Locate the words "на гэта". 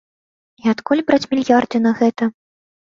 1.87-2.23